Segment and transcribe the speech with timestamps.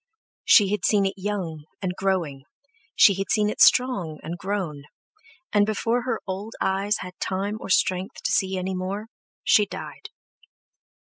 [0.45, 2.45] She had seen it young, and growing,
[2.95, 4.85] she had seen it strong and grown,
[5.53, 9.09] and before her old eyes had time or strength to see any more,
[9.43, 10.09] she died.